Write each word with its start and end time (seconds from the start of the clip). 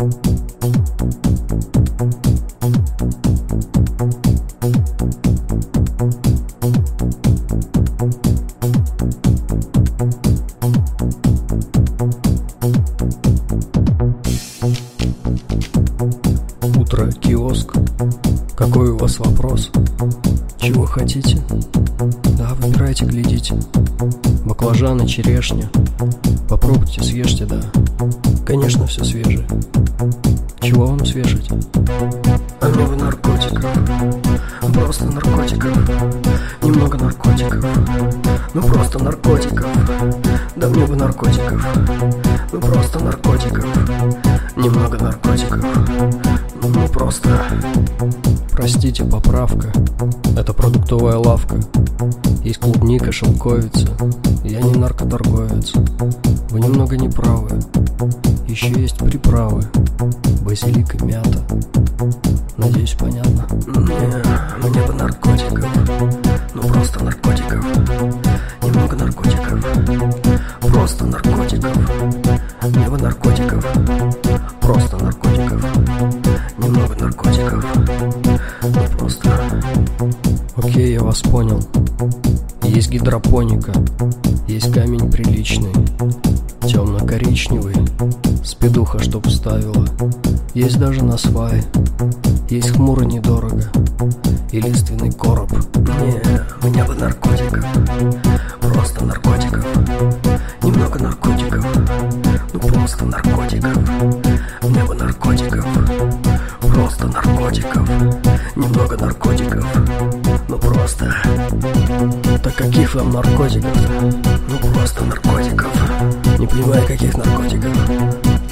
Утро, 0.00 0.08
киоск. 17.20 17.72
Какой 18.56 18.88
у 18.88 18.96
вас 18.96 19.18
вопрос? 19.18 19.70
Чего 20.58 20.86
хотите? 20.86 21.36
Да, 22.38 22.54
выбирайте, 22.54 23.04
глядите. 23.04 23.54
Баклажаны, 24.46 25.06
черешня. 25.06 25.70
Попробуйте, 26.48 27.02
съешьте, 27.02 27.44
да. 27.44 27.60
Конечно, 28.50 28.84
все 28.84 29.04
свежее. 29.04 29.46
Чего 30.60 30.86
вам 30.86 31.06
свежить? 31.06 31.48
Бы 31.50 32.96
наркотиков 32.96 33.64
Просто 34.74 35.04
наркотиков 35.04 35.78
Немного 36.60 36.98
наркотиков 36.98 37.64
Ну 38.52 38.62
просто 38.62 39.04
наркотиков 39.04 39.68
Да 40.56 40.68
мне 40.68 40.84
бы 40.84 40.96
наркотиков 40.96 41.64
Ну 42.52 42.60
просто 42.60 43.04
наркотиков 43.04 43.64
Немного 44.56 44.98
наркотиков 44.98 45.64
Ну 46.60 46.88
просто 46.88 47.28
Простите, 48.50 49.04
поправка. 49.04 49.72
Это 50.36 50.52
продуктовая 50.52 51.16
лавка. 51.16 51.56
Есть 52.44 52.58
клубника, 52.58 53.10
шелковица. 53.10 53.88
Я 54.44 54.60
не 54.60 54.74
наркоторговец. 54.74 55.72
Вы 56.50 56.60
немного 56.60 56.96
не 56.98 57.08
правы. 57.08 57.58
Еще 58.48 58.68
есть 58.80 58.96
приправы. 58.96 59.62
Базилик 60.42 60.94
и 60.94 61.04
мята. 61.04 61.44
Надеюсь, 62.56 62.96
понятно. 62.98 63.46
Не, 63.66 64.68
мне 64.68 64.86
бы 64.86 64.94
наркотиков 64.94 65.66
Ну 66.54 66.62
просто 66.62 67.04
наркотиков 67.04 67.64
Немного 68.62 68.96
наркотиков 68.96 69.64
Просто 70.60 71.04
наркотиков 71.04 71.76
Мне 72.62 72.88
бы 72.88 72.98
наркотиков 72.98 73.66
Просто 74.60 74.96
наркотиков 74.96 75.62
Немного 76.58 76.94
наркотиков 76.96 77.64
Ну 78.62 78.98
просто 78.98 79.30
Окей, 80.56 80.92
я 80.94 81.02
вас 81.02 81.20
понял. 81.20 81.60
Есть 82.70 82.88
гидропоника. 82.88 83.72
Есть 84.46 84.72
камень 84.72 85.10
приличный. 85.10 85.72
Темно-коричневый. 86.62 87.74
Спидуха, 88.44 89.00
чтоб 89.00 89.28
ставила. 89.28 89.88
Есть 90.54 90.78
даже 90.78 91.04
на 91.04 91.18
свае. 91.18 91.64
Есть 92.48 92.70
хмуро 92.70 93.02
недорого. 93.02 93.64
И 94.52 94.60
лиственный 94.60 95.10
короб. 95.10 95.50
Не, 95.74 96.68
мне 96.68 96.84
бы 96.84 96.94
наркотиков 96.94 97.64
Просто 98.60 99.04
наркотиков 99.04 99.66
Немного 100.62 100.98
наркотиков 101.00 101.66
Ну 102.52 102.60
просто 102.60 103.04
наркотиков 103.04 103.76
Мне 104.62 104.84
бы 104.84 104.94
наркотиков 104.94 105.66
Просто 106.60 107.06
наркотиков 107.08 107.88
Немного 108.54 108.96
наркотиков 108.96 109.66
Ну 110.48 110.58
просто 110.58 111.12
Так 112.50 112.66
каких 112.66 112.96
вам 112.96 113.12
наркотиков 113.12 113.70
Ну 114.48 114.72
просто 114.72 115.04
наркотиков 115.04 115.70
Не 116.36 116.48
понимаю, 116.48 116.84
каких 116.84 117.16
наркотиков. 117.16 117.72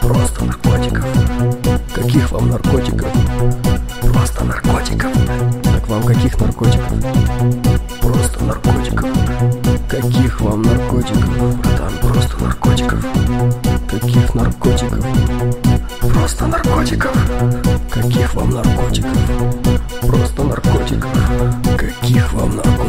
Просто 0.00 0.44
наркотиков 0.44 1.04
Каких 1.92 2.30
вам 2.30 2.50
наркотиков? 2.50 3.08
Просто 4.00 4.44
наркотиков 4.44 5.10
Так 5.64 5.88
вам 5.88 6.04
каких 6.04 6.40
наркотиков? 6.40 6.92
Просто 8.00 8.44
наркотиков 8.44 9.08
Каких 9.88 10.40
вам 10.40 10.62
наркотиков? 10.62 11.56
Братан, 11.58 11.92
просто 12.00 12.36
наркотиков 12.44 13.04
Каких 13.90 14.34
наркотиков? 14.36 15.04
Просто 16.00 16.46
наркотиков 16.46 17.12
Каких 17.90 18.34
вам 18.34 18.50
наркотиков? 18.50 19.18
Просто 20.00 20.42
наркотиков. 20.42 21.10
Каких 21.76 22.32
вам 22.32 22.56
наркотиков 22.56 22.79